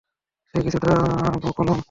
সে 0.53 0.57
কিছুটা 0.65 0.91
ব-কলম। 1.43 1.79